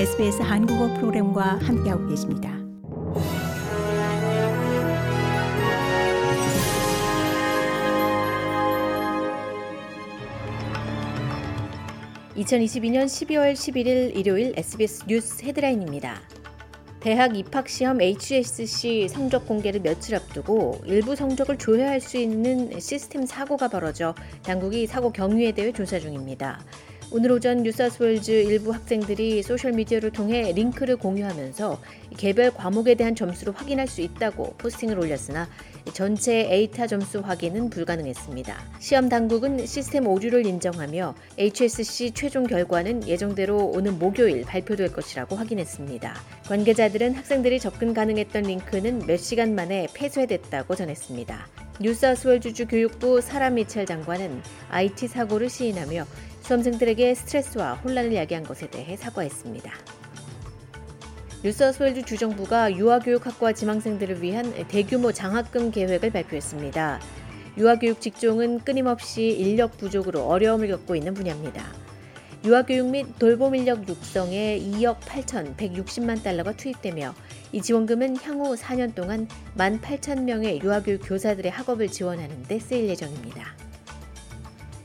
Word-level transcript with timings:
SBS 0.00 0.40
한국어 0.40 0.94
프로그램과 0.94 1.58
함께하고 1.58 2.08
계십니다. 2.08 2.56
(2022년 12.34 13.04
12월 13.04 13.52
11일) 13.52 14.16
일요일 14.16 14.54
SBS 14.56 15.04
뉴스 15.06 15.44
헤드라인입니다. 15.44 16.22
대학 17.00 17.36
입학시험 17.36 18.00
HSC 18.00 19.08
성적 19.08 19.46
공개를 19.46 19.80
며칠 19.80 20.14
앞두고 20.14 20.80
일부 20.86 21.14
성적을 21.14 21.58
조회할 21.58 22.00
수 22.00 22.16
있는 22.16 22.80
시스템 22.80 23.26
사고가 23.26 23.68
벌어져 23.68 24.14
당국이 24.44 24.86
사고 24.86 25.12
경위에 25.12 25.52
대해 25.52 25.72
조사 25.72 25.98
중입니다. 25.98 26.58
오늘 27.12 27.32
오전 27.32 27.64
뉴사우스웨일즈 27.64 28.30
일부 28.30 28.72
학생들이 28.72 29.42
소셜미디어를 29.42 30.12
통해 30.12 30.52
링크를 30.52 30.96
공유하면서 30.96 31.80
개별 32.16 32.52
과목에 32.52 32.94
대한 32.94 33.16
점수를 33.16 33.52
확인할 33.52 33.88
수 33.88 34.00
있다고 34.00 34.54
포스팅을 34.58 34.96
올렸으나 34.96 35.48
전체 35.92 36.46
ATAR 36.48 36.86
점수 36.86 37.18
확인은 37.18 37.68
불가능했습니다. 37.70 38.56
시험 38.78 39.08
당국은 39.08 39.66
시스템 39.66 40.06
오류를 40.06 40.46
인정하며 40.46 41.16
HSC 41.36 42.12
최종 42.12 42.44
결과는 42.46 43.08
예정대로 43.08 43.58
오는 43.58 43.98
목요일 43.98 44.42
발표될 44.42 44.92
것이라고 44.92 45.34
확인했습니다. 45.34 46.14
관계자들은 46.46 47.14
학생들이 47.14 47.58
접근 47.58 47.92
가능했던 47.92 48.44
링크는 48.44 49.06
몇 49.06 49.16
시간 49.16 49.56
만에 49.56 49.88
폐쇄됐다고 49.94 50.76
전했습니다. 50.76 51.69
뉴사우스웨일즈주 51.82 52.66
교육부 52.66 53.22
사라 53.22 53.48
미첼 53.48 53.86
장관은 53.86 54.42
IT 54.68 55.08
사고를 55.08 55.48
시인하며 55.48 56.04
수험생들에게 56.42 57.14
스트레스와 57.14 57.76
혼란을 57.76 58.14
야기한 58.14 58.44
것에 58.44 58.68
대해 58.68 58.98
사과했습니다. 58.98 59.72
뉴사우스웨일즈 61.42 62.04
주정부가 62.04 62.76
유아교육학과 62.76 63.54
지망생들을 63.54 64.20
위한 64.20 64.52
대규모 64.68 65.10
장학금 65.10 65.70
계획을 65.70 66.10
발표했습니다. 66.10 67.00
유아교육 67.56 68.02
직종은 68.02 68.58
끊임없이 68.58 69.28
인력 69.28 69.78
부족으로 69.78 70.24
어려움을 70.24 70.68
겪고 70.68 70.96
있는 70.96 71.14
분야입니다. 71.14 71.64
유아교육 72.42 72.88
및 72.88 73.18
돌봄 73.18 73.54
인력 73.54 73.86
육성에 73.86 74.58
2억 74.60 75.00
8,160만 75.00 76.22
달러가 76.22 76.52
투입되며 76.52 77.14
이 77.52 77.60
지원금은 77.60 78.16
향후 78.16 78.54
4년 78.54 78.94
동안 78.94 79.28
1만 79.56 79.80
8천 79.82 80.22
명의 80.22 80.58
유아교육 80.62 81.02
교사들의 81.04 81.52
학업을 81.52 81.88
지원하는 81.88 82.42
데 82.44 82.58
쓰일 82.58 82.88
예정입니다. 82.88 83.54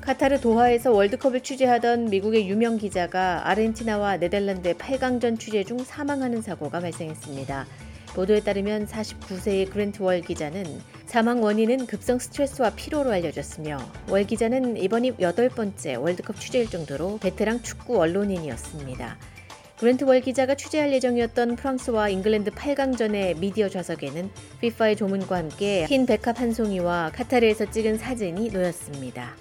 카타르 0.00 0.40
도하에서 0.40 0.92
월드컵을 0.92 1.42
취재하던 1.42 2.06
미국의 2.06 2.48
유명 2.48 2.78
기자가 2.78 3.48
아르헨티나와 3.48 4.16
네덜란드의 4.16 4.74
8강전 4.74 5.38
취재 5.38 5.62
중 5.62 5.78
사망하는 5.78 6.42
사고가 6.42 6.80
발생했습니다. 6.80 7.66
보도에 8.14 8.40
따르면 8.40 8.86
49세의 8.86 9.70
그랜트 9.70 10.02
월 10.02 10.20
기자는 10.20 10.64
사망 11.06 11.42
원인은 11.42 11.86
급성 11.86 12.18
스트레스와 12.18 12.70
피로로 12.76 13.10
알려졌으며 13.10 13.78
월 14.08 14.24
기자는 14.24 14.76
이번이 14.76 15.14
여덟 15.20 15.48
번째 15.48 15.94
월드컵 15.96 16.40
취재일 16.40 16.68
정도로 16.68 17.18
베테랑 17.18 17.62
축구 17.62 17.98
언론인이었습니다. 18.00 19.18
그랜트 19.78 20.04
월 20.04 20.20
기자가 20.20 20.54
취재할 20.54 20.92
예정이었던 20.94 21.56
프랑스와 21.56 22.08
잉글랜드 22.08 22.50
8강전의 22.52 23.38
미디어 23.38 23.68
좌석에는 23.68 24.30
피파의 24.60 24.96
조문과 24.96 25.36
함께 25.36 25.84
흰 25.84 26.06
백합 26.06 26.40
한 26.40 26.52
송이와 26.52 27.12
카타르에서 27.14 27.70
찍은 27.70 27.98
사진이 27.98 28.50
놓였습니다. 28.50 29.36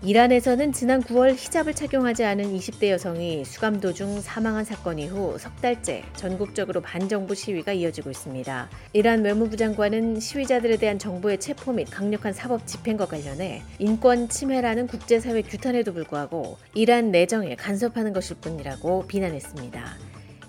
이란에서는 0.00 0.72
지난 0.72 1.02
9월 1.02 1.34
히잡을 1.34 1.74
착용하지 1.74 2.22
않은 2.22 2.56
20대 2.56 2.90
여성이 2.90 3.44
수감 3.44 3.80
도중 3.80 4.20
사망한 4.20 4.64
사건 4.64 5.00
이후 5.00 5.36
석 5.38 5.60
달째 5.60 6.04
전국적으로 6.14 6.80
반정부 6.80 7.34
시위가 7.34 7.72
이어지고 7.72 8.10
있습니다. 8.10 8.68
이란 8.92 9.24
외무부 9.24 9.56
장관은 9.56 10.20
시위자들에 10.20 10.76
대한 10.76 11.00
정부의 11.00 11.40
체포 11.40 11.72
및 11.72 11.90
강력한 11.90 12.32
사법 12.32 12.64
집행과 12.64 13.06
관련해 13.06 13.62
인권 13.80 14.28
침해라는 14.28 14.86
국제사회 14.86 15.42
규탄에도 15.42 15.92
불구하고 15.92 16.58
이란 16.74 17.10
내정에 17.10 17.56
간섭하는 17.56 18.12
것일 18.12 18.36
뿐이라고 18.40 19.08
비난했습니다. 19.08 20.07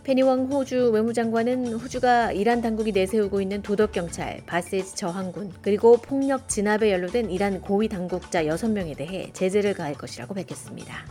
페니웡 0.10 0.48
호주 0.52 0.90
외무장관은 0.90 1.72
호주가 1.74 2.32
이란 2.32 2.64
당국이 2.64 2.92
내세우고 2.94 3.42
있는 3.42 3.62
도덕 3.62 3.92
경찰, 3.92 4.42
바세즈 4.48 4.96
저항군, 4.96 5.54
그리고 5.62 5.98
폭력 5.98 6.50
진압에 6.50 6.92
연루된 6.92 7.30
이란 7.30 7.62
고위 7.62 7.88
당국자 7.88 8.44
6명에 8.46 8.98
대해 8.98 9.30
제재를 9.34 9.76
가할 9.76 9.94
것이라고 9.94 10.34
밝혔습니다. 10.34 11.06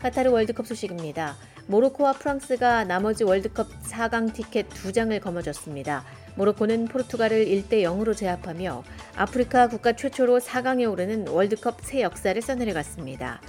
카타르 0.00 0.32
월드컵 0.32 0.66
소식입니다. 0.66 1.36
모로코와 1.68 2.14
프랑스가 2.14 2.82
나머지 2.82 3.22
월드컵 3.22 3.68
4강 3.84 4.34
티켓 4.34 4.68
2장을 4.70 5.16
거머쥐었습니다. 5.20 6.02
모로코는 6.34 6.86
포르투갈을 6.86 7.46
1대 7.46 7.84
0으로 7.84 8.16
제압하며 8.16 8.82
아프리카 9.14 9.68
국가 9.68 9.92
최초로 9.92 10.40
4강에 10.40 10.90
오르는 10.90 11.28
월드컵 11.28 11.76
새 11.80 12.02
역사를 12.02 12.42
써내려갔습니다. 12.42 13.40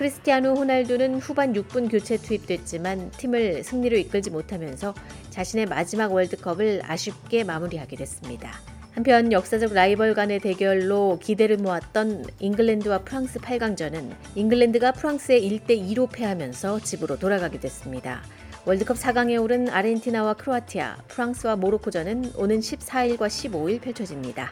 크리스티아누 0.00 0.54
호날두는 0.54 1.16
후반 1.16 1.52
6분 1.52 1.90
교체 1.90 2.16
투입됐지만 2.16 3.10
팀을 3.18 3.62
승리로 3.62 3.98
이끌지 3.98 4.30
못하면서 4.30 4.94
자신의 5.28 5.66
마지막 5.66 6.14
월드컵을 6.14 6.80
아쉽게 6.86 7.44
마무리하게 7.44 7.96
됐습니다. 7.96 8.50
한편 8.92 9.30
역사적 9.30 9.74
라이벌 9.74 10.14
간의 10.14 10.40
대결로 10.40 11.18
기대를 11.22 11.58
모았던 11.58 12.24
잉글랜드와 12.38 13.00
프랑스 13.00 13.40
8강전은 13.40 14.14
잉글랜드가 14.36 14.92
프랑스에 14.92 15.38
1대 15.38 15.78
2로 15.90 16.10
패하면서 16.10 16.80
집으로 16.80 17.18
돌아가게 17.18 17.60
됐습니다. 17.60 18.22
월드컵 18.64 18.96
4강에 18.96 19.38
오른 19.38 19.68
아르헨티나와 19.68 20.32
크로아티아, 20.32 20.96
프랑스와 21.08 21.56
모로코전은 21.56 22.32
오는 22.36 22.60
14일과 22.60 23.26
15일 23.26 23.82
펼쳐집니다. 23.82 24.50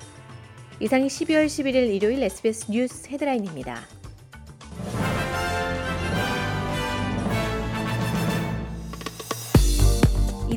이상이 0.80 1.06
12월 1.06 1.47
11일 1.47 1.94
일요일 1.94 2.22
SBS 2.22 2.70
뉴스 2.70 3.09
헤드라인입니다. 3.09 3.97